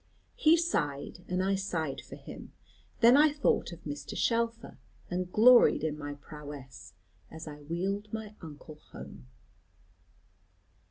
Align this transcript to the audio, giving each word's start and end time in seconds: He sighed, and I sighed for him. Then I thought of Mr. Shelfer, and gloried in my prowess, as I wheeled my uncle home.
He 0.35 0.57
sighed, 0.57 1.23
and 1.27 1.43
I 1.43 1.53
sighed 1.53 2.01
for 2.01 2.15
him. 2.15 2.53
Then 3.01 3.15
I 3.15 3.31
thought 3.31 3.71
of 3.71 3.83
Mr. 3.83 4.17
Shelfer, 4.17 4.79
and 5.11 5.31
gloried 5.31 5.83
in 5.83 5.95
my 5.95 6.15
prowess, 6.15 6.95
as 7.29 7.47
I 7.47 7.61
wheeled 7.61 8.11
my 8.11 8.33
uncle 8.41 8.79
home. 8.93 9.27